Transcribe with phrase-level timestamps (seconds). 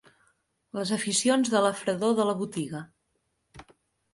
[0.77, 2.83] Les aficions de la fredor de la botiga